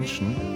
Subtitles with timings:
[0.00, 0.49] Menschen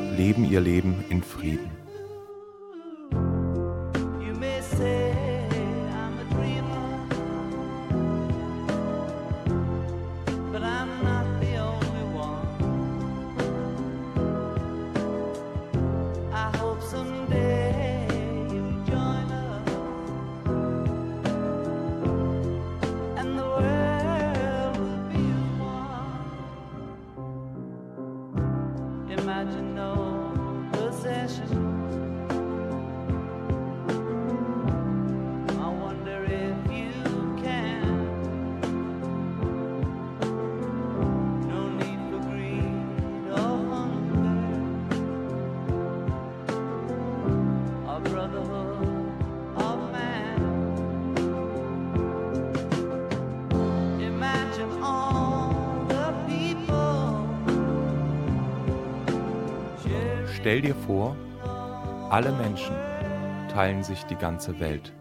[60.44, 61.16] Stell dir vor,
[62.10, 62.77] alle Menschen
[63.50, 64.92] teilen sich die ganze Welt.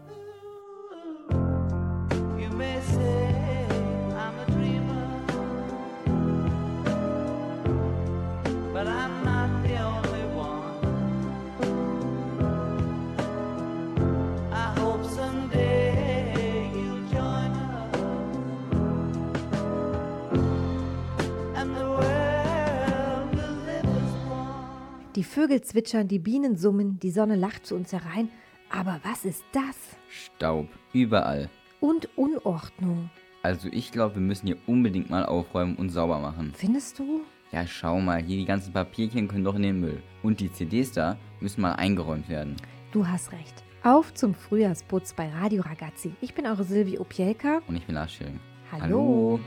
[25.54, 28.28] Vögel zwitschern, die Bienen summen, die Sonne lacht zu uns herein.
[28.70, 29.76] Aber was ist das?
[30.08, 31.48] Staub, überall.
[31.78, 33.08] Und Unordnung.
[33.44, 36.52] Also ich glaube, wir müssen hier unbedingt mal aufräumen und sauber machen.
[36.56, 37.20] Findest du?
[37.52, 40.02] Ja, schau mal, hier die ganzen Papierchen können doch in den Müll.
[40.24, 42.56] Und die CDs da müssen mal eingeräumt werden.
[42.90, 43.62] Du hast recht.
[43.84, 46.14] Auf zum Frühjahrsputz bei Radio Ragazzi.
[46.20, 47.60] Ich bin eure Silvi Opielka.
[47.68, 48.40] Und ich bin Lars Schilling.
[48.72, 49.38] Hallo.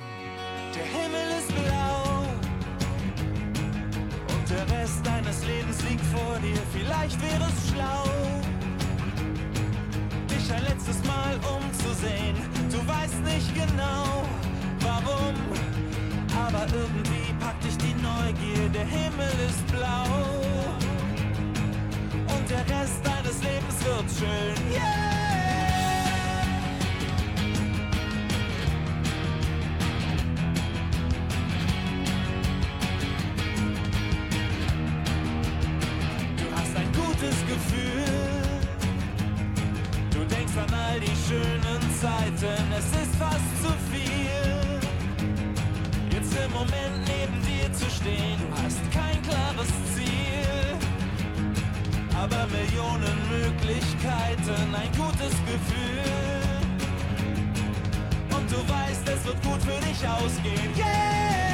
[0.73, 1.26] Der Himmel
[4.87, 6.61] Rest deines Lebens liegt vor dir.
[6.71, 8.05] Vielleicht wäre es schlau,
[10.29, 12.37] dich ein letztes Mal umzusehen.
[12.71, 14.23] Du weißt nicht genau,
[14.79, 15.35] warum,
[16.47, 18.69] aber irgendwie packt dich die Neugier.
[18.69, 20.07] Der Himmel ist blau
[22.33, 24.71] und der Rest deines Lebens wird schön.
[24.71, 25.26] Yeah!
[53.67, 54.75] Möglichkeiten.
[54.75, 56.01] Ein gutes Gefühl.
[58.35, 60.75] Und du weißt, es wird gut für dich ausgehen.
[60.77, 61.46] Yeah!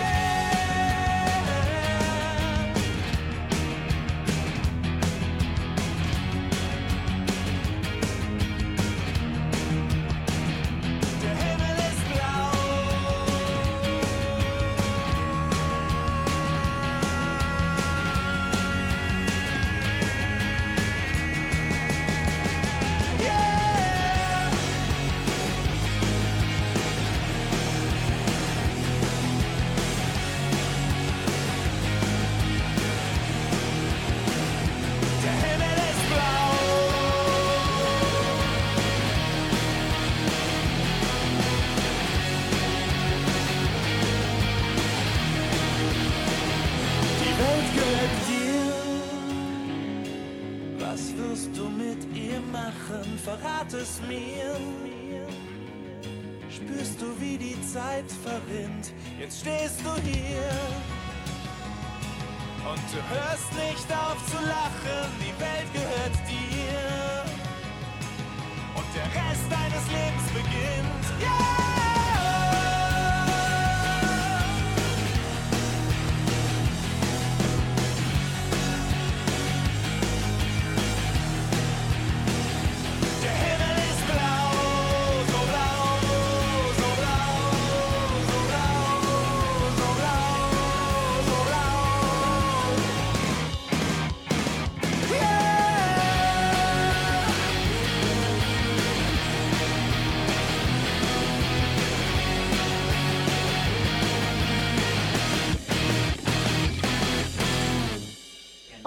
[54.07, 54.55] Mir.
[56.49, 58.93] Spürst du, wie die Zeit verrinnt?
[59.19, 60.49] Jetzt stehst du hier.
[62.69, 67.23] Und du hörst nicht auf zu lachen, die Welt gehört dir.
[68.75, 71.21] Und der Rest deines Lebens beginnt.
[71.21, 71.62] Yeah!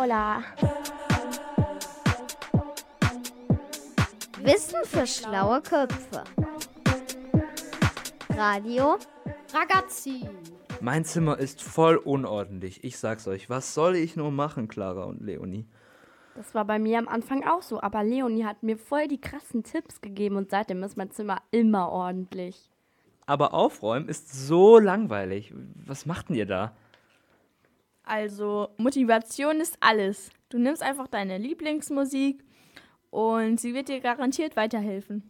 [0.06, 0.40] Hola.
[4.38, 6.22] Wissen für schlaue Köpfe.
[8.30, 8.98] Radio
[9.52, 10.28] Ragazzi.
[10.80, 12.84] Mein Zimmer ist voll unordentlich.
[12.84, 13.50] Ich sag's euch.
[13.50, 15.66] Was soll ich nur machen, Clara und Leonie?
[16.36, 19.64] Das war bei mir am Anfang auch so, aber Leonie hat mir voll die krassen
[19.64, 22.70] Tipps gegeben und seitdem ist mein Zimmer immer ordentlich.
[23.26, 25.52] Aber aufräumen ist so langweilig.
[25.84, 26.76] Was macht denn ihr da?
[28.06, 30.30] Also, Motivation ist alles.
[30.48, 32.44] Du nimmst einfach deine Lieblingsmusik
[33.10, 35.24] und sie wird dir garantiert weiterhelfen.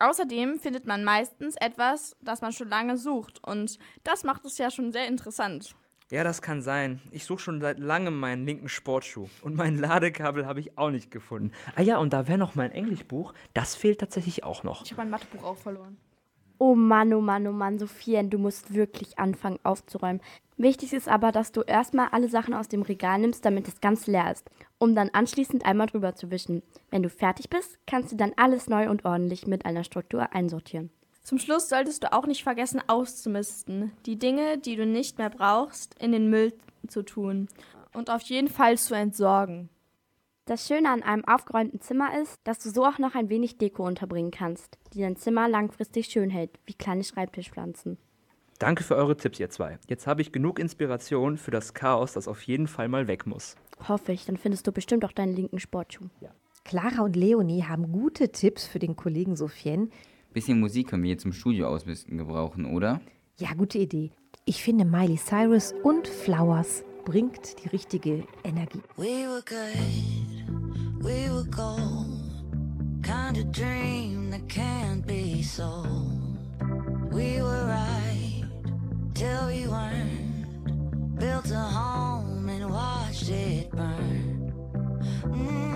[0.00, 4.70] Außerdem findet man meistens etwas, das man schon lange sucht und das macht es ja
[4.70, 5.76] schon sehr interessant.
[6.10, 7.02] Ja, das kann sein.
[7.10, 9.28] Ich suche schon seit langem meinen linken Sportschuh.
[9.42, 11.50] Und mein Ladekabel habe ich auch nicht gefunden.
[11.74, 13.34] Ah ja, und da wäre noch mein Englischbuch.
[13.54, 14.84] Das fehlt tatsächlich auch noch.
[14.84, 15.96] Ich habe mein Mathebuch auch verloren.
[16.58, 20.22] Oh Mann, oh Mann, oh Mann, Sophien, du musst wirklich anfangen aufzuräumen.
[20.56, 24.06] Wichtig ist aber, dass du erstmal alle Sachen aus dem Regal nimmst, damit es ganz
[24.06, 24.48] leer ist,
[24.78, 26.62] um dann anschließend einmal drüber zu wischen.
[26.90, 30.90] Wenn du fertig bist, kannst du dann alles neu und ordentlich mit einer Struktur einsortieren.
[31.22, 36.00] Zum Schluss solltest du auch nicht vergessen auszumisten, die Dinge, die du nicht mehr brauchst,
[36.00, 36.54] in den Müll
[36.88, 37.48] zu tun
[37.92, 39.68] und auf jeden Fall zu entsorgen.
[40.48, 43.84] Das Schöne an einem aufgeräumten Zimmer ist, dass du so auch noch ein wenig Deko
[43.84, 47.98] unterbringen kannst, die dein Zimmer langfristig schön hält, wie kleine Schreibtischpflanzen.
[48.60, 49.80] Danke für eure Tipps, ihr zwei.
[49.88, 53.56] Jetzt habe ich genug Inspiration für das Chaos, das auf jeden Fall mal weg muss.
[53.88, 56.04] Hoffe ich, dann findest du bestimmt auch deinen linken Sportschuh.
[56.64, 59.90] Clara und Leonie haben gute Tipps für den Kollegen Sophien.
[60.32, 63.00] Bisschen Musik können wir hier zum Studio ausmisten gebrauchen, oder?
[63.40, 64.12] Ja, gute Idee.
[64.44, 68.82] Ich finde Miley Cyrus und Flowers bringt die richtige Energie.
[68.96, 72.18] We were good, we were gold.
[73.02, 76.36] Kind of dream that can't be sold.
[77.12, 78.42] We were right
[79.14, 81.16] till we weren't.
[81.16, 84.52] Built a home and watched it burn.
[85.22, 85.75] Mm,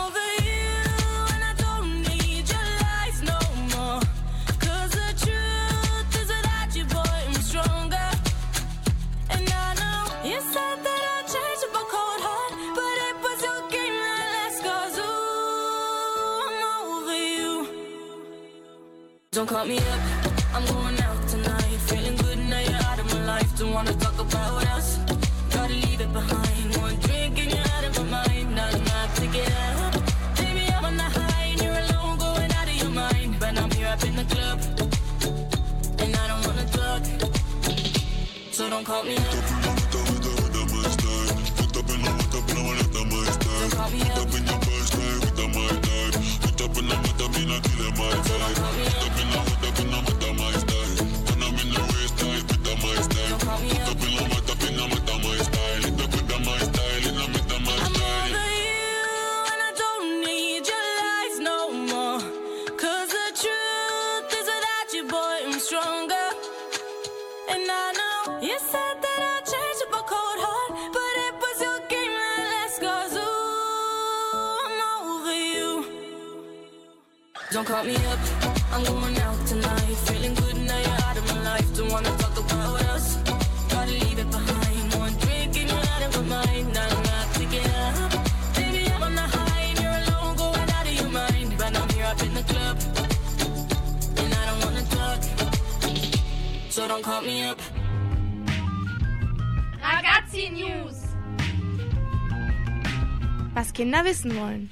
[103.91, 104.69] Kinder wissen wollen.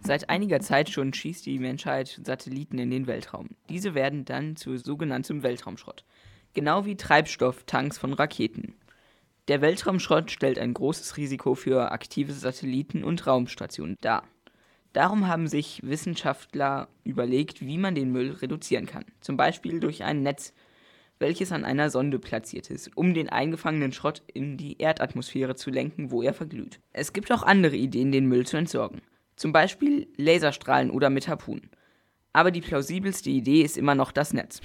[0.00, 3.48] Seit einiger Zeit schon schießt die Menschheit Satelliten in den Weltraum.
[3.68, 6.04] Diese werden dann zu sogenanntem Weltraumschrott.
[6.54, 8.74] Genau wie Treibstofftanks von Raketen.
[9.48, 14.22] Der Weltraumschrott stellt ein großes Risiko für aktive Satelliten und Raumstationen dar.
[14.92, 19.04] Darum haben sich Wissenschaftler überlegt, wie man den Müll reduzieren kann.
[19.20, 20.52] Zum Beispiel durch ein Netz,
[21.20, 26.10] welches an einer Sonde platziert ist, um den eingefangenen Schrott in die Erdatmosphäre zu lenken,
[26.10, 26.80] wo er verglüht.
[26.92, 29.02] Es gibt auch andere Ideen, den Müll zu entsorgen.
[29.36, 31.70] Zum Beispiel Laserstrahlen oder mit Harpunen.
[32.32, 34.60] Aber die plausibelste Idee ist immer noch das Netz.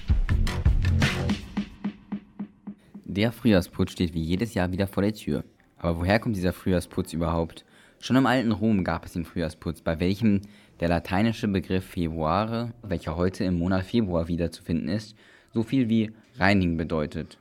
[3.04, 5.44] Der Frühjahrsputz steht wie jedes Jahr wieder vor der Tür.
[5.78, 7.66] Aber woher kommt dieser Frühjahrsputz überhaupt?
[8.00, 10.42] Schon im alten Rom gab es den Frühjahrsputz, bei welchem
[10.80, 15.16] der lateinische Begriff Februare, welcher heute im Monat Februar wiederzufinden ist,
[15.56, 17.40] so viel wie reinigen bedeutet.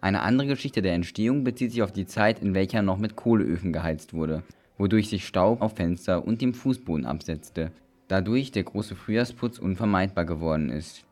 [0.00, 3.74] Eine andere Geschichte der Entstehung bezieht sich auf die Zeit, in welcher noch mit Kohleöfen
[3.74, 4.42] geheizt wurde,
[4.78, 7.70] wodurch sich Staub auf Fenster und dem Fußboden absetzte,
[8.08, 11.04] dadurch der große Frühjahrsputz unvermeidbar geworden ist.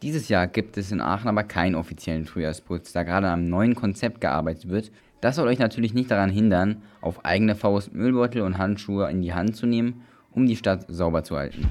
[0.00, 4.22] Dieses Jahr gibt es in Aachen aber keinen offiziellen Frühjahrsputz, da gerade am neuen Konzept
[4.22, 4.90] gearbeitet wird.
[5.20, 9.34] Das soll euch natürlich nicht daran hindern, auf eigene Faust Müllbeutel und Handschuhe in die
[9.34, 11.68] Hand zu nehmen, um die Stadt sauber zu halten.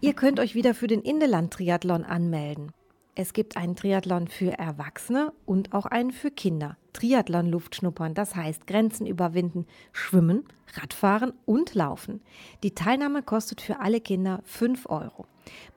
[0.00, 2.70] Ihr könnt euch wieder für den Indeland-Triathlon anmelden.
[3.16, 6.76] Es gibt einen Triathlon für Erwachsene und auch einen für Kinder.
[6.92, 12.20] Triathlon Luftschnuppern, das heißt Grenzen überwinden, schwimmen, Radfahren und laufen.
[12.62, 15.26] Die Teilnahme kostet für alle Kinder 5 Euro.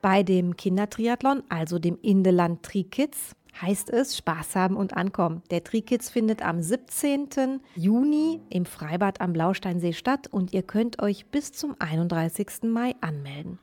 [0.02, 5.42] Bei dem Kindertriathlon, also dem Indeland Tri-Kids, heißt es Spaß haben und ankommen.
[5.50, 7.60] Der Tri-Kids findet am 17.
[7.74, 12.62] Juni im Freibad am Blausteinsee statt und ihr könnt euch bis zum 31.
[12.62, 13.58] Mai anmelden.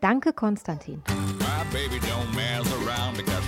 [0.00, 1.02] Danke, Konstantin.
[1.40, 3.46] My baby don't mess around because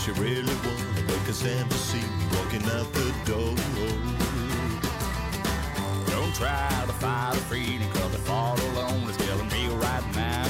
[0.00, 0.54] she really
[1.06, 1.44] make us
[1.76, 2.02] see
[2.34, 3.54] walking out the door?
[6.10, 10.44] Don't try to fight a freedom cause the alone is killing me right now.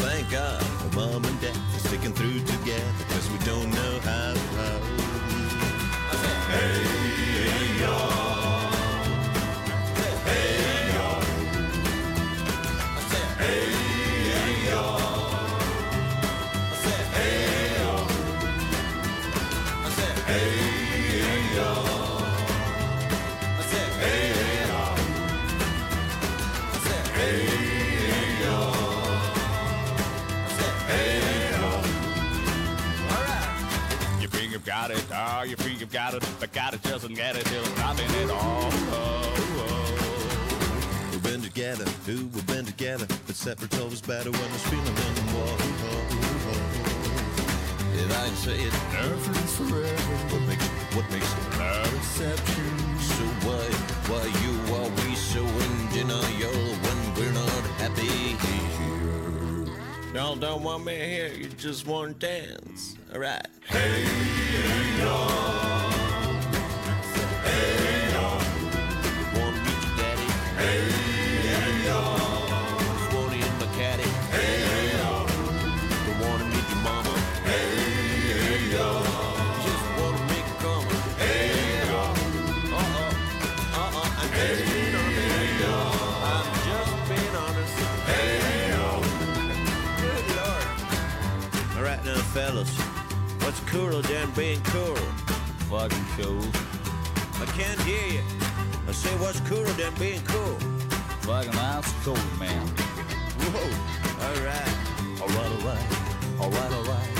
[0.00, 4.41] Thank God for mom and dad for sticking through together because we don't know how.
[35.92, 38.70] Got it, but got it doesn't get it till nothing at all.
[38.92, 41.08] Oh, oh.
[41.10, 45.14] We've been together, who we've been together, but separate's always better when there's feeling in
[45.14, 45.58] the wall.
[47.94, 50.12] If I can say it, Nothing's forever.
[50.32, 52.98] what makes what makes it No exception.
[52.98, 53.62] so why
[54.08, 59.76] why you always so in denial when we're not happy here?
[60.14, 62.96] Y'all don't want me here, you just want to dance.
[63.14, 63.46] Alright.
[65.04, 65.81] Wanna
[93.72, 94.96] cooler than oh, being cool?
[95.72, 96.44] Fucking cool.
[97.40, 98.24] I can't hear you.
[98.86, 100.56] I say, what's cooler than oh, being cool?
[101.24, 102.68] Fucking that's cool, man.
[103.48, 103.64] Whoa,
[104.28, 104.76] all right.
[105.24, 105.88] Alright, alright.
[106.38, 107.12] Alright, alright.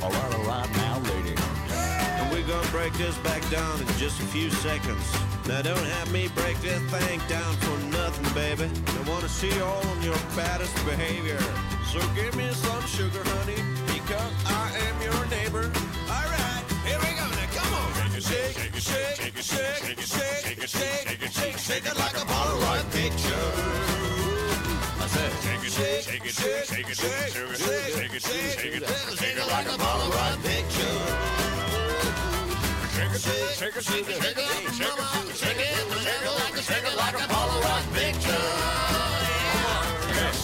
[0.00, 1.34] Alright, alright now, lady.
[1.74, 5.06] And we're gonna break this back down in just a few seconds.
[5.48, 8.70] Now don't have me break this thing down for nothing, baby.
[8.86, 11.42] I wanna see you all on your baddest behavior.
[11.90, 13.58] So give me some sugar, honey,
[13.90, 15.85] because I am your neighbor.
[18.80, 22.24] Shake, shake, it, shake, it, shake, shake, shake, shake, shake, shake, shake it like a
[22.28, 23.48] Polaroid picture.
[25.00, 27.60] I said, shake it, shake it, shake it, shake it, shake it, shake it,
[27.96, 28.84] shake it, shake it,
[29.16, 30.96] shake it like a Polaroid picture.
[32.92, 36.84] Shake it, shake it, shake it, shake it, shake it, shake it, shake it, shake
[36.84, 38.46] it like a Polaroid picture.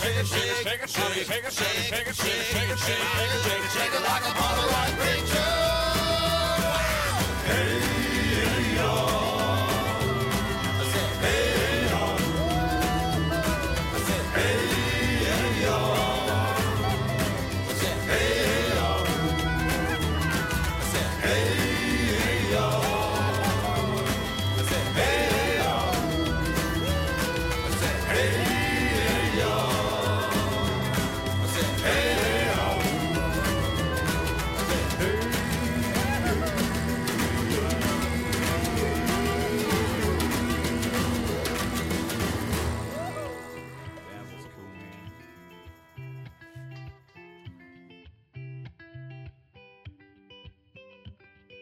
[0.00, 2.32] Shake it, shake it, shake it, shake it, shake it, shake it, shake it, shake
[2.32, 5.72] it, shake it, shake it, shake it like a Polaroid picture.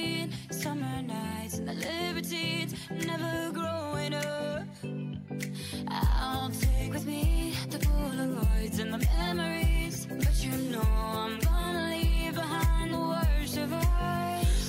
[0.00, 2.74] routine Summer nights and the libertines
[3.06, 4.64] Never growing up.
[5.88, 12.34] I'll take with me the Polaroids and the memories But you know I'm gonna leave
[12.34, 14.59] behind the worst of us.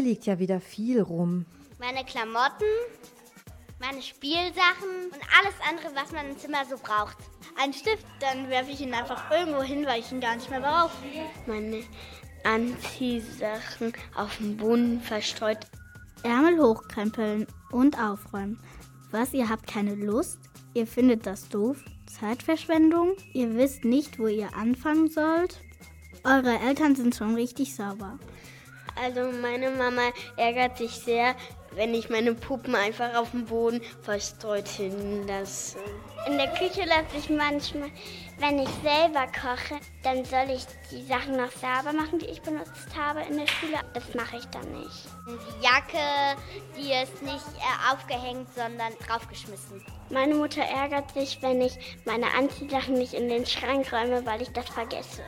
[0.00, 1.44] Hier liegt ja wieder viel rum.
[1.78, 2.64] Meine Klamotten,
[3.78, 7.18] meine Spielsachen und alles andere, was man im Zimmer so braucht.
[7.62, 10.62] Ein Stift, dann werfe ich ihn einfach irgendwo hin, weil ich ihn gar nicht mehr
[10.62, 10.90] brauche.
[11.46, 11.82] Meine
[12.44, 15.66] Anziehsachen auf dem Boden verstreut.
[16.22, 18.58] Ärmel hochkrempeln und aufräumen.
[19.10, 20.38] Was, ihr habt keine Lust?
[20.72, 21.76] Ihr findet das doof?
[22.06, 23.18] Zeitverschwendung?
[23.34, 25.60] Ihr wisst nicht, wo ihr anfangen sollt?
[26.24, 28.18] Eure Eltern sind schon richtig sauber.
[28.96, 31.34] Also meine Mama ärgert sich sehr,
[31.72, 35.78] wenn ich meine Puppen einfach auf dem Boden verstreut hinlasse.
[36.26, 37.90] In der Küche lasse ich manchmal,
[38.38, 42.88] wenn ich selber koche, dann soll ich die Sachen noch sauber machen, die ich benutzt
[42.98, 43.78] habe in der Schule.
[43.94, 45.06] Das mache ich dann nicht.
[45.26, 46.40] Die Jacke,
[46.76, 49.84] die ist nicht äh, aufgehängt, sondern draufgeschmissen.
[50.10, 54.50] Meine Mutter ärgert sich, wenn ich meine Anziehsachen nicht in den Schrank räume, weil ich
[54.50, 55.22] das vergesse.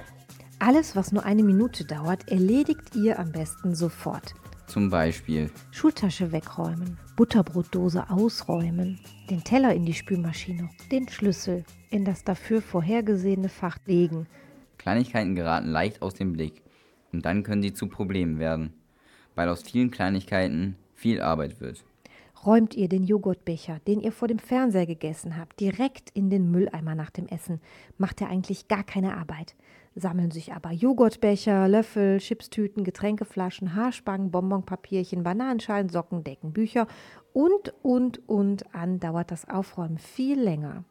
[0.65, 4.33] Alles, was nur eine Minute dauert, erledigt ihr am besten sofort.
[4.69, 12.23] Zum Beispiel Schultasche wegräumen, Butterbrotdose ausräumen, den Teller in die Spülmaschine, den Schlüssel in das
[12.23, 14.29] dafür vorhergesehene Fach legen.
[14.79, 16.63] Kleinigkeiten geraten leicht aus dem Blick
[17.13, 18.73] und dann können sie zu Problemen werden,
[19.35, 21.83] weil aus vielen Kleinigkeiten viel Arbeit wird.
[22.45, 26.97] Räumt ihr den Joghurtbecher, den ihr vor dem Fernseher gegessen habt, direkt in den Mülleimer
[26.97, 27.61] nach dem Essen,
[27.99, 29.55] macht er eigentlich gar keine Arbeit.
[29.95, 36.89] Sammeln sich aber Joghurtbecher, Löffel, Chipstüten, Getränkeflaschen, Haarspangen, Bonbonpapierchen, Bananenschalen, Socken, Decken, Bücher
[37.33, 40.85] und, und, und an dauert das Aufräumen viel länger.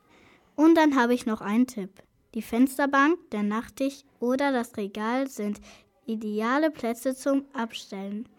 [0.56, 1.90] Und dann habe ich noch einen Tipp.
[2.34, 5.60] Die Fensterbank, der Nachttisch oder das Regal sind
[6.06, 8.30] ideale Plätze zum Abstellen.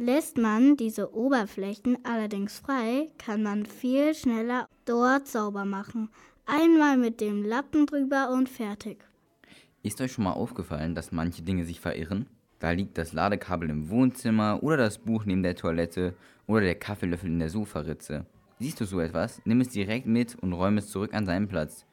[0.00, 6.08] Lässt man diese Oberflächen allerdings frei, kann man viel schneller dort sauber machen.
[6.46, 8.98] Einmal mit dem Lappen drüber und fertig.
[9.82, 12.28] Ist euch schon mal aufgefallen, dass manche Dinge sich verirren?
[12.60, 16.14] Da liegt das Ladekabel im Wohnzimmer oder das Buch neben der Toilette
[16.46, 18.24] oder der Kaffeelöffel in der Sofaritze.
[18.60, 19.42] Siehst du so etwas?
[19.44, 21.86] Nimm es direkt mit und räume es zurück an seinen Platz.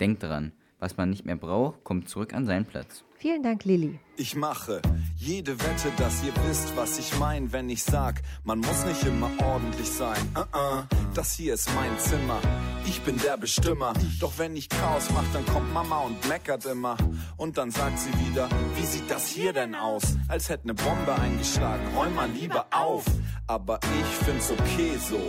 [0.00, 0.50] Denk dran,
[0.82, 3.04] was man nicht mehr braucht, kommt zurück an seinen Platz.
[3.16, 4.00] Vielen Dank, Lilly.
[4.16, 4.82] Ich mache
[5.16, 9.30] jede Wette, dass ihr wisst, was ich mein, wenn ich sag, man muss nicht immer
[9.44, 10.18] ordentlich sein.
[10.36, 12.40] Uh -uh, das hier ist mein Zimmer.
[12.84, 13.92] Ich bin der Bestimmer.
[14.18, 16.96] Doch wenn ich Chaos mach, dann kommt Mama und meckert immer.
[17.36, 20.02] Und dann sagt sie wieder, wie sieht das hier denn aus?
[20.26, 21.86] Als hätte ne Bombe eingeschlagen.
[21.96, 23.04] Räum mal lieber auf.
[23.46, 25.20] Aber ich find's okay so.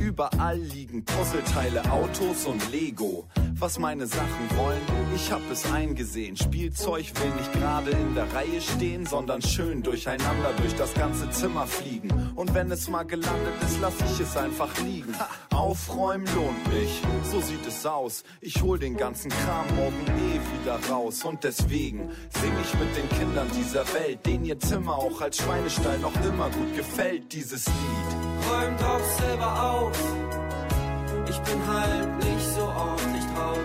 [0.00, 3.28] Überall liegen Puzzleteile, Autos und Lego.
[3.56, 4.80] Was meine Sachen wollen,
[5.14, 6.36] ich hab es eingesehen.
[6.36, 11.66] Spielzeug will nicht gerade in der Reihe stehen, sondern schön durcheinander durch das ganze Zimmer
[11.66, 12.32] fliegen.
[12.34, 15.14] Und wenn es mal gelandet ist, lass ich es einfach liegen.
[15.52, 18.24] Aufräumen lohnt mich, so sieht es aus.
[18.40, 21.24] Ich hol den ganzen Kram morgen eh wieder raus.
[21.24, 25.98] Und deswegen sing ich mit den Kindern dieser Welt, denen ihr Zimmer auch als Schweinestall
[25.98, 28.50] noch immer gut gefällt, dieses Lied.
[28.50, 30.43] räum doch selber auf.
[31.28, 33.58] Ich bin halt nicht so ordentlich drauf.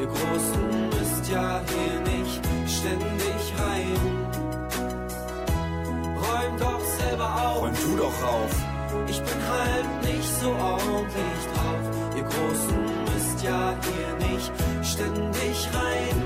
[0.00, 4.00] Ihr Großen müsst ja hier nicht ständig rein.
[6.16, 7.62] Räum doch selber auf.
[7.62, 8.54] Räum du doch auf.
[9.08, 11.84] Ich bin halt nicht so ordentlich drauf.
[12.16, 12.80] Ihr Großen
[13.12, 16.22] müsst ja hier nicht ständig rein.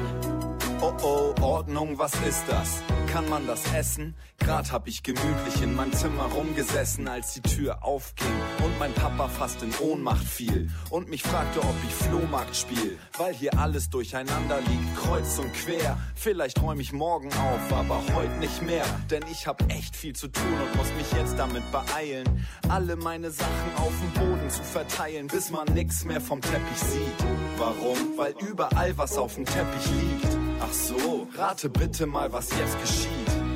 [0.80, 2.82] Oh oh, Ordnung, was ist das?
[3.14, 4.16] Kann man das essen?
[4.40, 8.26] Grad hab ich gemütlich in meinem Zimmer rumgesessen, als die Tür aufging
[8.64, 13.32] und mein Papa fast in Ohnmacht fiel und mich fragte, ob ich Flohmarkt spiel, weil
[13.32, 15.96] hier alles durcheinander liegt, kreuz und quer.
[16.16, 20.26] Vielleicht räum ich morgen auf, aber heute nicht mehr, denn ich hab echt viel zu
[20.26, 25.28] tun und muss mich jetzt damit beeilen, alle meine Sachen auf dem Boden zu verteilen,
[25.28, 27.26] bis man nix mehr vom Teppich sieht.
[27.58, 27.96] Warum?
[28.16, 30.53] Weil überall was auf dem Teppich liegt.
[30.60, 33.10] Ach so, rate bitte mal, was jetzt geschieht.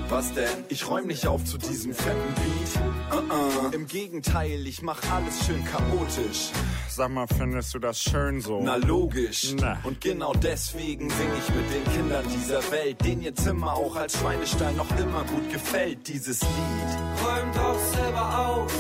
[0.09, 0.65] Was denn?
[0.71, 2.83] Ich räum nicht auf zu diesem fetten Beat.
[3.13, 3.75] Uh-uh.
[3.75, 6.51] Im Gegenteil, ich mach alles schön chaotisch.
[6.89, 8.61] Sag mal, findest du das schön so?
[8.63, 9.55] Na logisch.
[9.61, 9.79] Na.
[9.85, 14.19] Und genau deswegen sing ich mit den Kindern dieser Welt, denen ihr Zimmer auch als
[14.19, 16.99] Schweinestall noch immer gut gefällt, dieses Lied.
[17.23, 18.73] Räum doch selber auf.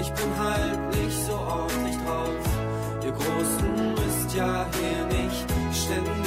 [0.00, 2.44] Ich bin halt nicht so ordentlich drauf.
[3.04, 6.23] Ihr Großen müsst ja hier nicht ständig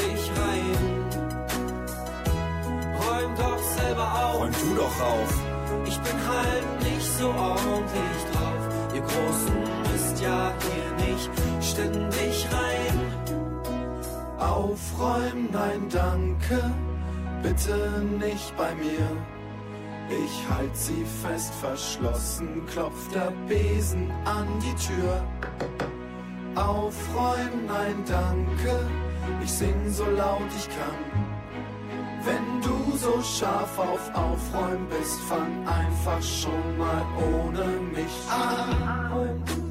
[3.38, 4.42] doch selber auf.
[4.42, 5.34] Räum du doch auf.
[5.86, 8.64] Ich bin halt nicht so ordentlich drauf.
[8.94, 9.58] Ihr Großen
[9.92, 11.30] müsst ja hier nicht
[11.62, 12.98] ständig rein.
[14.40, 16.72] Aufräumen, nein, danke.
[17.44, 19.08] Bitte nicht bei mir.
[20.10, 25.22] Ich halt sie fest verschlossen, klopft der Besen an die Tür.
[26.56, 28.80] Aufräumen, nein, danke.
[29.44, 31.27] Ich sing so laut ich kann.
[32.28, 37.64] Wenn du so scharf auf Aufräumen bist, fang einfach schon mal ohne
[37.96, 39.67] mich an.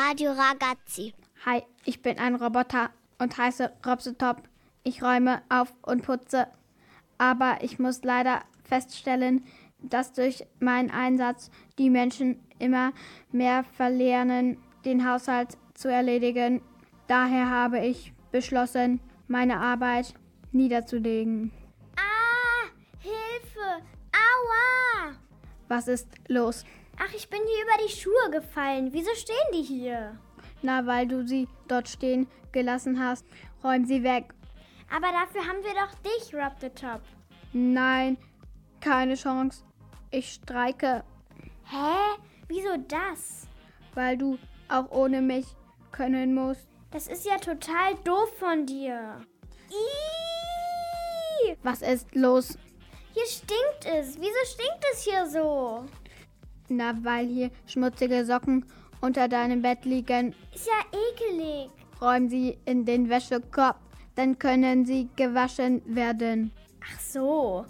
[0.00, 1.12] Radio Ragazzi.
[1.44, 4.42] Hi, ich bin ein Roboter und heiße Robsotop.
[4.84, 6.46] Ich räume auf und putze.
[7.18, 9.44] Aber ich muss leider feststellen,
[9.80, 12.92] dass durch meinen Einsatz die Menschen immer
[13.32, 16.62] mehr verlernen, den Haushalt zu erledigen.
[17.08, 20.14] Daher habe ich beschlossen, meine Arbeit
[20.52, 21.50] niederzulegen.
[21.96, 22.68] Ah,
[23.00, 23.82] Hilfe!
[24.12, 25.16] Aua!
[25.66, 26.64] Was ist los?
[27.00, 28.92] Ach, ich bin hier über die Schuhe gefallen.
[28.92, 30.18] Wieso stehen die hier?
[30.62, 33.24] Na, weil du sie dort stehen gelassen hast.
[33.62, 34.34] Räum sie weg.
[34.90, 37.00] Aber dafür haben wir doch dich, Rob the Top.
[37.52, 38.16] Nein,
[38.80, 39.62] keine Chance.
[40.10, 41.04] Ich streike.
[41.64, 42.18] Hä?
[42.48, 43.46] Wieso das?
[43.94, 45.46] Weil du auch ohne mich
[45.92, 46.66] können musst.
[46.90, 49.20] Das ist ja total doof von dir.
[49.70, 51.56] Ihhh!
[51.62, 52.58] Was ist los?
[53.12, 54.16] Hier stinkt es.
[54.18, 55.84] Wieso stinkt es hier so?
[56.68, 58.64] Na, weil hier schmutzige Socken
[59.00, 60.34] unter deinem Bett liegen.
[60.54, 61.70] Ist ja ekelig.
[62.00, 63.76] Räum sie in den Wäschekorb,
[64.14, 66.52] dann können sie gewaschen werden.
[66.84, 67.64] Ach so.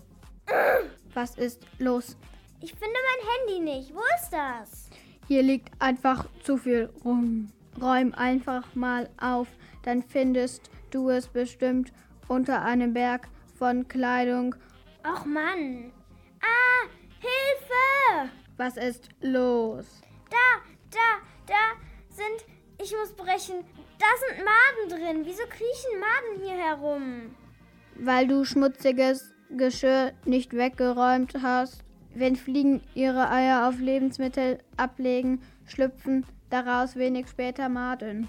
[1.15, 2.17] Was ist los?
[2.61, 3.95] Ich finde mein Handy nicht.
[3.95, 4.91] Wo ist das?
[5.29, 7.53] Hier liegt einfach zu viel rum.
[7.81, 9.47] Räum einfach mal auf,
[9.83, 11.93] dann findest du es bestimmt
[12.27, 13.29] unter einem Berg
[13.59, 14.55] von Kleidung.
[15.05, 15.93] Och Mann.
[16.41, 16.89] Ah,
[17.21, 18.31] Hilfe!
[18.59, 19.87] Was ist los?
[20.31, 21.79] Da, da, da
[22.11, 22.45] sind.
[22.83, 23.65] Ich muss brechen.
[24.01, 25.23] Da sind Maden drin.
[25.25, 27.37] Wieso kriechen Maden hier herum?
[27.95, 31.85] Weil du schmutziges Geschirr nicht weggeräumt hast.
[32.17, 38.27] Wenn Fliegen ihre Eier auf Lebensmittel ablegen, schlüpfen daraus wenig später Maden.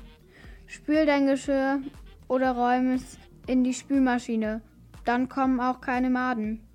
[0.68, 1.82] Spül dein Geschirr
[2.28, 3.18] oder räum es
[3.48, 4.62] in die Spülmaschine.
[5.06, 6.68] Dann kommen auch keine Maden.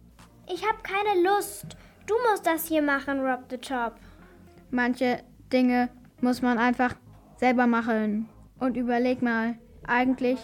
[0.53, 1.77] Ich habe keine Lust.
[2.07, 3.95] Du musst das hier machen, Rob the Top.
[4.71, 5.89] Manche Dinge
[6.21, 6.95] muss man einfach
[7.37, 8.29] selber machen.
[8.59, 10.39] Und überleg mal, eigentlich,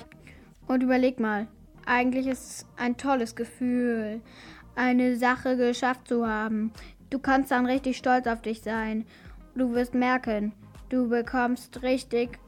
[0.67, 1.49] und überleg mal,
[1.85, 4.21] eigentlich ist es ein tolles Gefühl,
[4.75, 6.73] eine Sache geschafft zu haben.
[7.11, 9.05] Du kannst dann richtig stolz auf dich sein.
[9.55, 10.53] Du wirst merken,
[10.89, 12.39] du bekommst richtig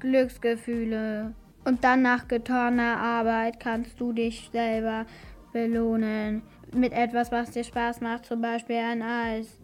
[0.00, 1.34] Glücksgefühle.
[1.64, 5.06] Und dann nach getaner Arbeit kannst du dich selber
[5.52, 6.42] belohnen.
[6.74, 9.58] Mit etwas, was dir Spaß macht, zum Beispiel ein Eis.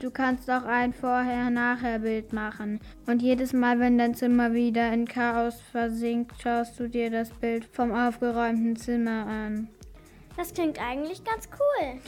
[0.00, 2.80] Du kannst auch ein Vorher-Nachher-Bild machen.
[3.06, 7.64] Und jedes Mal, wenn dein Zimmer wieder in Chaos versinkt, schaust du dir das Bild
[7.64, 9.68] vom aufgeräumten Zimmer an.
[10.36, 11.98] Das klingt eigentlich ganz cool.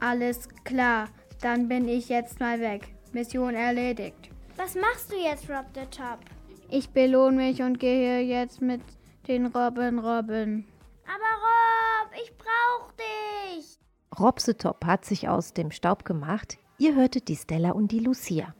[0.00, 1.08] Alles klar,
[1.40, 2.88] dann bin ich jetzt mal weg.
[3.12, 4.30] Mission erledigt.
[4.56, 6.18] Was machst du jetzt, Rob the Top?
[6.68, 8.80] Ich belohne mich und gehe jetzt mit
[9.28, 10.66] den Robben Robben.
[11.06, 13.78] Aber Rob, ich brauch dich.
[14.18, 16.56] Robsetop hat sich aus dem Staub gemacht.
[16.78, 18.54] Ihr hörtet die Stella und die Lucia.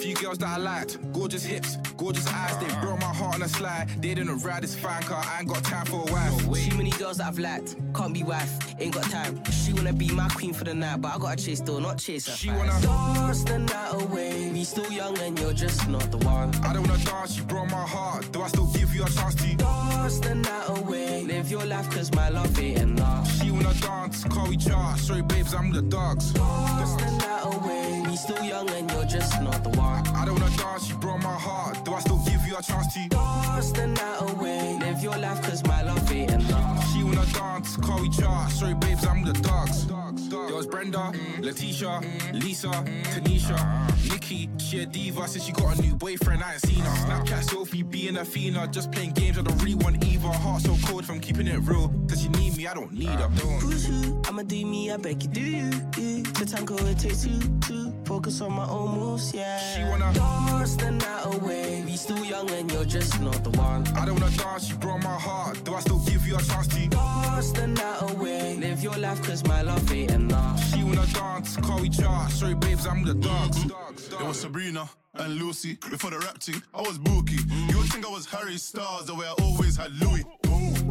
[0.00, 0.98] Few girls that I liked.
[1.12, 2.56] Gorgeous hips, gorgeous eyes.
[2.58, 3.88] They broke my heart on a slide.
[4.00, 5.22] They didn't ride this fine car.
[5.24, 6.68] I ain't got time for a wife.
[6.68, 9.42] Too many girls that I've liked, can't be wife, ain't got time.
[9.50, 12.26] She wanna be my queen for the night, but I gotta chase still, not chase
[12.26, 12.32] her.
[12.32, 14.50] She wanna- dance the night away.
[14.52, 16.54] We still young and you're just not the one.
[16.64, 18.32] I don't wanna dance, you broke my heart.
[18.32, 19.54] Do I still give you a chance to?
[19.56, 21.24] Dance the night away.
[21.24, 23.30] Live your life, cause my love ain't enough.
[23.38, 24.96] She wanna dance, call we char.
[24.96, 26.32] Sorry, babes, I'm the dogs.
[26.32, 27.99] Dance the night away.
[28.10, 30.04] We still young and you're just not the one.
[30.08, 31.84] I don't wanna dance, you broke my heart.
[31.84, 33.08] Do I still give you a chance to?
[33.08, 34.78] Dance the night away.
[34.80, 36.92] Live your life, cause my love ain't enough.
[36.92, 38.50] She wanna dance, call each other.
[38.50, 39.86] Sorry, babes, I'm the dogs.
[39.86, 42.00] There was Brenda, Letitia,
[42.32, 42.68] Lisa,
[43.12, 44.50] Tanisha, Nikki.
[44.58, 46.42] She a diva since she got a new boyfriend.
[46.42, 46.90] I ain't seen her.
[47.06, 48.56] Snapchat selfie, being a fiend.
[48.72, 50.28] Just playing games, I don't really want either.
[50.28, 51.88] Heart so cold from keeping it real.
[52.08, 53.28] Cause you need me, I don't need her.
[53.28, 54.20] Who's who?
[54.26, 55.70] I'ma do me, I beg you, do you?
[55.96, 56.22] you.
[56.24, 57.89] To tango, it takes two, two.
[58.10, 59.56] Focus on my own moves, yeah.
[59.72, 61.84] She wanna dance the night away.
[61.86, 63.86] We still young and you're just not the one.
[63.94, 65.62] I don't wanna dance, you broke my heart.
[65.62, 66.88] Do I still give you a chance to?
[66.88, 68.56] Dance the night away.
[68.56, 70.58] Live your life, cause my love ain't enough.
[70.74, 72.28] She wanna dance, call we char.
[72.30, 73.64] Sorry, babes, I'm with the dogs.
[73.64, 75.78] It was Sabrina and Lucy.
[75.88, 77.38] Before the rap thing, I was Bookie.
[77.68, 80.24] You would think I was Harry Styles, the way I always had Louis.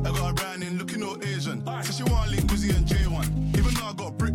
[0.05, 1.65] I got a brand in looking all Asian.
[1.83, 3.38] So she want link Wizzy and J1.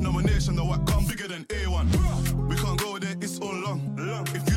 [0.05, 0.13] Even
[0.57, 2.49] though I nomination, come bigger than A1.
[2.49, 3.97] We can't go there, it's all long.
[4.35, 4.54] If you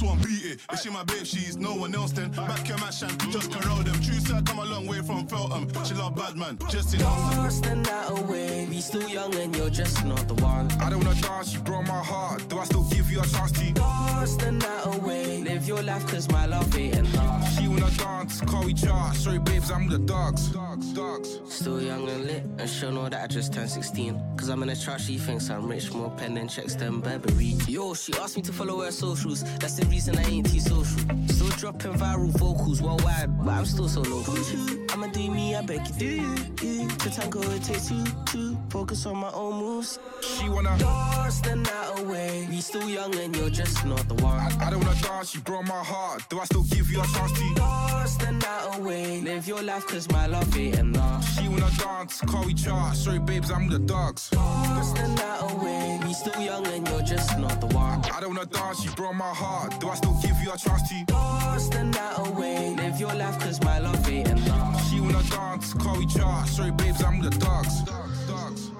[0.00, 0.60] Because he just beat it.
[0.72, 2.30] If she my babe, she's no one else then.
[2.30, 3.94] Back your mash and just corral them.
[4.00, 5.68] True side come a long way from Feltham.
[5.84, 8.66] She love bad man, just in Dance the night away.
[8.68, 10.70] We still young and you're just not the one.
[10.80, 12.48] I don't wanna dance, you broke my heart.
[12.48, 13.72] Do I still give you a chance to?
[13.72, 15.42] Dance the night away.
[15.42, 17.58] Live your life, cause my love ain't enough.
[17.58, 19.14] She wanna dance, call we char.
[19.14, 20.48] Sorry, babes, I'm the dogs.
[20.48, 21.40] Dogs, dogs.
[21.48, 24.20] Still young and lit, and she'll know that I just turned 16.
[24.36, 27.56] Cause I'm in a chart, she thinks I'm rich, more pen than checks than Burberry.
[27.66, 31.00] Yo, she asked me to follow her socials, that's the reason I ain't too social.
[31.28, 34.77] Still dropping viral vocals worldwide, but I'm still so local.
[35.00, 36.34] I'ma do me, I beg you, do you?
[36.60, 36.88] you.
[36.88, 38.58] To tango, it takes two, two.
[38.68, 39.96] Focus on my own moves.
[40.22, 42.48] She wanna dance the night away.
[42.50, 44.40] We still young and you're just not the one.
[44.40, 46.28] I, I don't wanna dance, you broke my heart.
[46.28, 47.54] Do I still give you a chance to?
[47.54, 49.20] Dance the night away.
[49.20, 51.24] Live your life, cause my love ain't enough.
[51.32, 52.92] She wanna dance, call we char.
[52.92, 54.30] Sorry, babes, I'm the dogs.
[54.30, 56.00] Dance the night away.
[56.02, 58.04] We still young and you're just not the one.
[58.12, 59.78] I don't wanna dance, you broke my heart.
[59.78, 61.04] Do I still give you a chance to?
[61.04, 62.74] Dance the night away.
[62.74, 64.67] Live your life, cause my love ain't enough.
[65.22, 66.46] Dance, call we char.
[66.46, 67.82] Sorry, babes, I'm the dogs.
[67.82, 68.68] Dogs.
[68.68, 68.77] In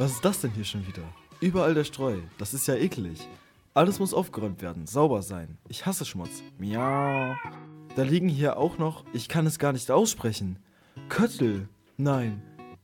[0.00, 1.02] Was ist das denn hier schon wieder?
[1.40, 2.20] Überall der Streu.
[2.38, 3.28] Das ist ja eklig.
[3.74, 5.58] Alles muss aufgeräumt werden, sauber sein.
[5.68, 6.42] Ich hasse Schmutz.
[6.56, 7.36] Miau.
[7.96, 10.58] Da liegen hier auch noch, ich kann es gar nicht aussprechen.
[11.10, 11.68] Köttel.
[11.98, 12.40] Nein.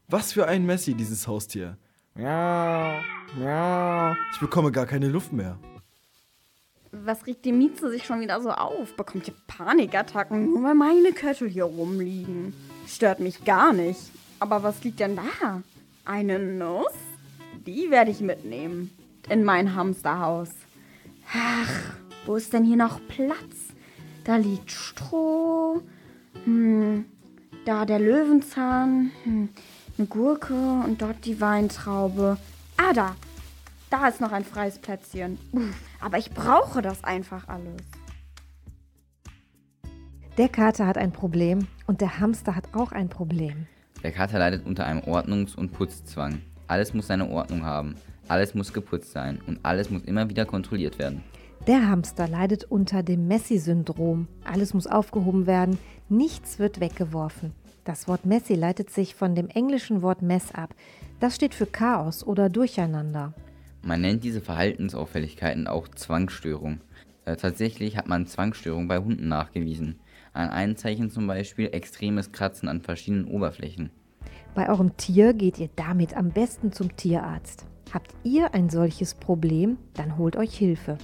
[0.09, 1.79] Was für ein Messi, dieses Haustier.
[2.17, 3.01] Miau.
[3.39, 4.15] Miau.
[4.35, 5.59] Ich bekomme gar keine Luft mehr.
[6.93, 8.95] Was regt die Mieze sich schon wieder so auf?
[8.95, 12.53] Bekommt ihr Panikattacken, nur weil meine Köttel hier rumliegen?
[12.87, 14.01] Stört mich gar nicht.
[14.39, 15.63] Aber was liegt denn da?
[16.05, 17.06] Eine Nuss?
[17.67, 18.91] Die werde ich mitnehmen.
[19.29, 20.51] In mein Hamsterhaus.
[21.35, 23.75] Ach, wo ist denn hier noch Platz?
[24.23, 25.83] Da liegt Stroh.
[26.45, 27.07] Hm,
[27.65, 29.11] da der Löwenzahn.
[29.25, 29.49] Hm,
[29.99, 32.37] eine Gurke und dort die Weintraube.
[32.77, 33.17] Ah, da.
[33.91, 35.39] Da ist noch ein freies Plätzchen.
[35.53, 37.83] Uff, aber ich brauche das einfach alles.
[40.39, 43.67] Der Kater hat ein Problem und der Hamster hat auch ein Problem.
[44.03, 46.43] Der Kater leidet unter einem Ordnungs- und Putzzwang.
[46.69, 47.97] Alles muss seine Ordnung haben,
[48.29, 51.23] alles muss geputzt sein und alles muss immer wieder kontrolliert werden.
[51.67, 54.29] Der Hamster leidet unter dem Messi-Syndrom.
[54.45, 57.53] Alles muss aufgehoben werden, nichts wird weggeworfen.
[57.85, 60.75] Das Wort Messi leitet sich von dem englischen Wort Mess ab.
[61.21, 63.33] Das steht für Chaos oder Durcheinander.
[63.83, 66.81] Man nennt diese Verhaltensauffälligkeiten auch Zwangsstörung.
[67.25, 70.01] Äh, tatsächlich hat man Zwangsstörung bei Hunden nachgewiesen.
[70.33, 73.91] An einem Zeichen zum Beispiel extremes Kratzen an verschiedenen Oberflächen.
[74.57, 77.67] Bei eurem Tier geht ihr damit am besten zum Tierarzt.
[77.93, 80.97] Habt ihr ein solches Problem, dann holt euch Hilfe.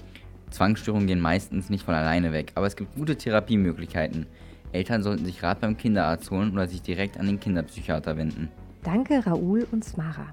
[0.51, 4.25] Zwangsstörungen gehen meistens nicht von alleine weg, aber es gibt gute Therapiemöglichkeiten.
[4.73, 8.49] Eltern sollten sich Rat beim Kinderarzt holen oder sich direkt an den Kinderpsychiater wenden.
[8.85, 10.33] Danke Raoul und Smara.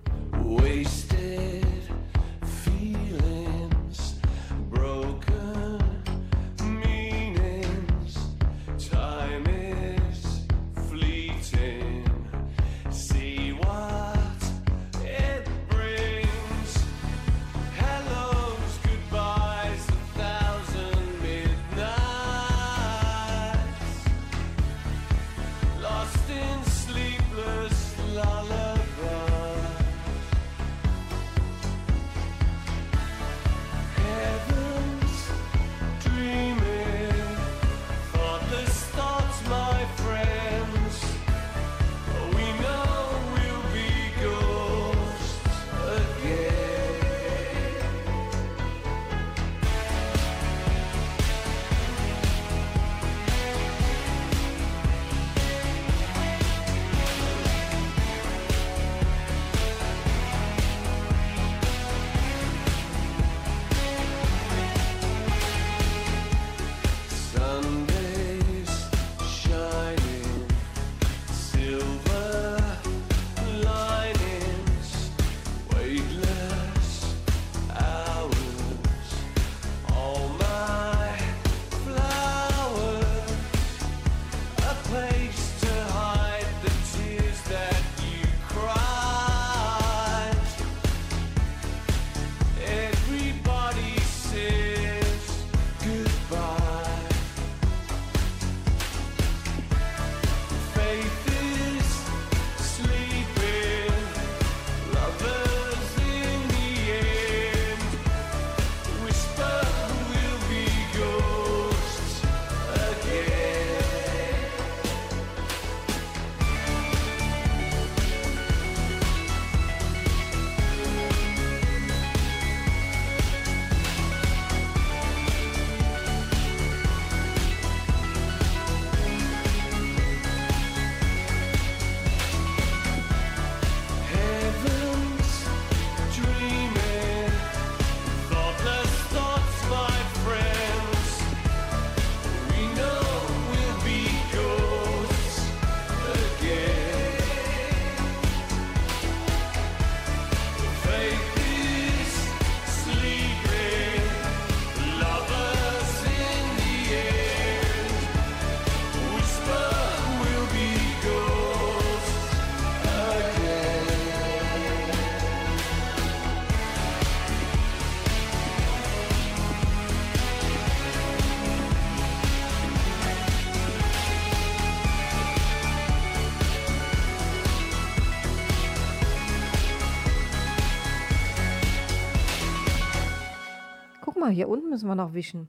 [184.31, 185.47] Hier unten müssen wir noch wischen.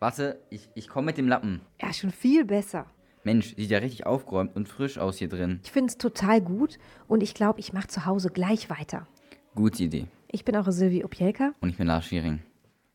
[0.00, 1.60] Warte, ich, ich komme mit dem Lappen.
[1.80, 2.86] Ja, schon viel besser.
[3.22, 5.60] Mensch, sieht ja richtig aufgeräumt und frisch aus hier drin.
[5.64, 9.06] Ich finde es total gut und ich glaube, ich mache zu Hause gleich weiter.
[9.54, 10.06] Gute Idee.
[10.30, 11.52] Ich bin eure Sylvie Opielka.
[11.60, 12.40] Und ich bin Lars Schiering.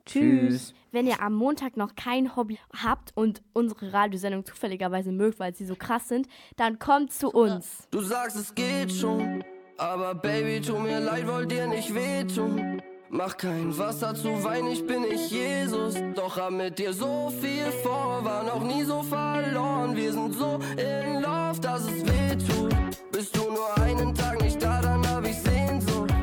[0.06, 0.74] Tschüss.
[0.92, 5.66] Wenn ihr am Montag noch kein Hobby habt und unsere Radiosendung zufälligerweise mögt, weil sie
[5.66, 6.28] so krass sind,
[6.58, 7.88] dann kommt zu uns.
[7.92, 9.44] Du sagst, es geht schon,
[9.78, 12.82] aber Baby, tu mir leid, wollt dir nicht wehtun.
[13.12, 15.96] Mach kein Wasser zu Wein, ich bin nicht Jesus.
[16.14, 19.96] Doch hab mit dir so viel vor, war noch nie so verloren.
[19.96, 22.76] Wir sind so in Love, dass es wehtut.
[23.12, 26.14] Bist du nur einen Tag nicht da, dann hab ich Sehnsucht.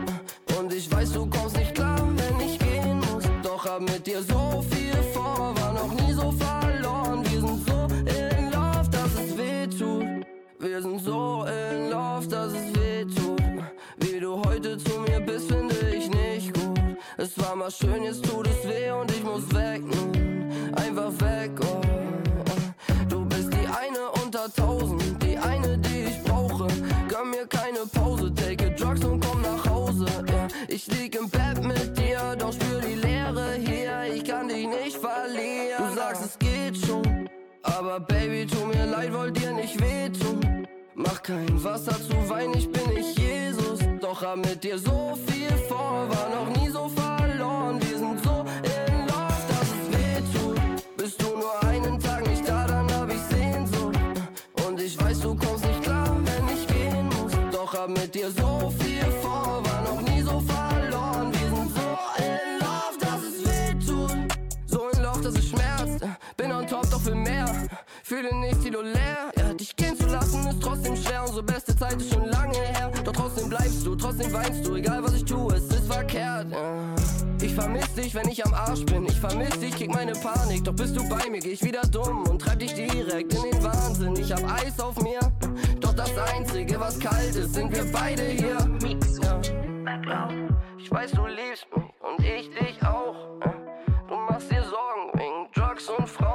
[0.57, 3.25] Und ich weiß, du kommst nicht klar, wenn ich gehen muss.
[3.43, 7.25] Doch hab mit dir so viel vor, war noch nie so verloren.
[7.29, 10.25] Wir sind so in Love, dass es wehtut.
[10.61, 12.76] Wir sind so in Love, dass es wehtut.
[17.39, 20.75] War mal schön, jetzt tut es weh und ich muss weg nun.
[20.75, 21.81] Einfach weg, oh.
[23.11, 26.67] Du bist die eine unter tausend, die eine, die ich brauche.
[27.09, 30.07] Gönn mir keine Pause, take drugs und komm nach Hause.
[30.29, 34.15] Ja, ich lieg im Bett mit dir, doch spür die Leere hier.
[34.15, 35.91] Ich kann dich nicht verlieren.
[35.91, 37.29] Du sagst, es geht schon.
[37.63, 40.67] Aber Baby, tu mir leid, wollt dir nicht wehtun.
[40.95, 43.81] Mach kein Wasser zu Wein, ich bin nicht Jesus.
[44.01, 46.89] Doch hab mit dir so viel vor, war noch nie so
[47.67, 47.81] verloren.
[47.81, 50.97] Wir sind so in Love, dass es wehtut.
[50.97, 53.99] Bist du nur einen Tag nicht da, dann hab ich Sehnsucht.
[54.67, 57.33] Und ich weiß, du kommst nicht klar, wenn ich gehen muss.
[57.53, 61.33] Doch hab mit dir so viel vor, war noch nie so verloren.
[61.33, 61.89] Wir sind so
[62.19, 64.17] in Love, dass es wehtut.
[64.67, 66.05] So in Love, dass es schmerzt.
[66.37, 67.47] Bin on top, doch für mehr.
[68.03, 69.33] Fühle nicht Kilo leer.
[69.37, 69.97] Ja, dich gehen
[70.47, 71.23] lassen ist trotzdem schwer.
[71.23, 72.91] Unsere beste Zeit ist schon lange her.
[73.05, 74.75] Doch trotzdem bleibst du, trotzdem weinst du.
[74.77, 76.51] Egal was ich tue, es ist verkehrt.
[76.51, 76.95] Ja.
[77.41, 79.07] Ich vermiss dich, wenn ich am Arsch bin.
[79.07, 80.65] Ich vermiss dich, krieg meine Panik.
[80.65, 83.63] Doch bist du bei mir, geh ich wieder dumm und treib dich direkt in den
[83.63, 84.17] Wahnsinn.
[84.17, 85.21] Ich hab Eis auf mir.
[85.81, 88.57] Doch das Einzige, was kalt ist, sind wir beide hier.
[89.23, 90.29] Ja.
[90.79, 93.15] Ich weiß, du liebst mich und ich dich auch.
[93.45, 93.55] Ja.
[94.09, 96.26] Du machst dir Sorgen wegen Drugs und Frauen.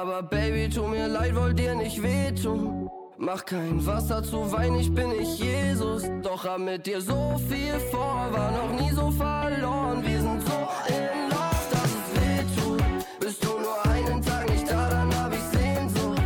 [0.00, 2.88] Aber Baby, tu mir leid, wollt dir nicht wehtun.
[3.16, 6.04] Mach kein Wasser zu Wein, ich bin nicht Jesus.
[6.22, 10.00] Doch hab mit dir so viel vor, war noch nie so verloren.
[10.06, 12.82] Wir sind so in Love, dass es wehtut.
[13.18, 16.22] Bist du nur einen Tag nicht da, dann hab ich Sehnsucht.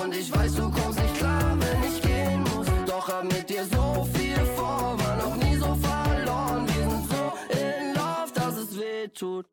[0.00, 2.68] Und ich weiß, du kommst nicht klar, wenn ich gehen muss.
[2.86, 6.64] Doch hab mit dir so viel vor, war noch nie so verloren.
[6.64, 7.22] Wir sind so
[7.58, 9.46] in Love, dass es wehtut.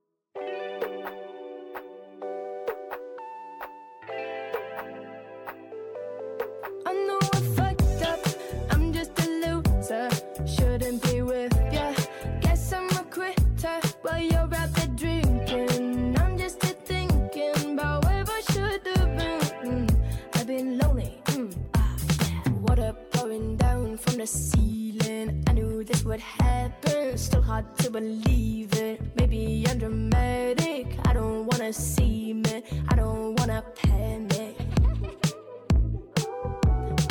[27.57, 29.01] Hard to believe it.
[29.15, 30.85] Maybe I'm dramatic.
[31.05, 32.55] I don't wanna see me.
[32.89, 34.55] I don't wanna panic.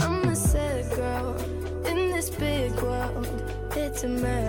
[0.04, 1.34] I'm a sad girl
[1.90, 3.26] in this big world.
[3.74, 4.45] It's a mad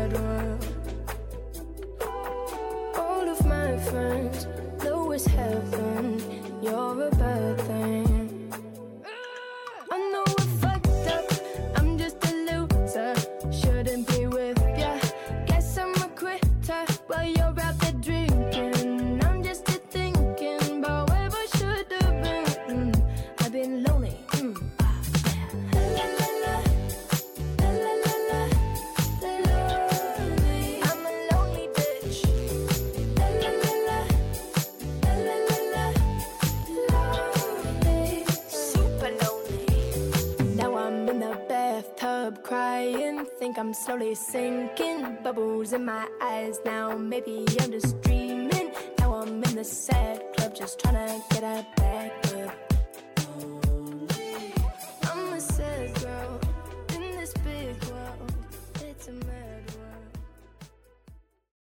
[47.19, 47.46] Maybe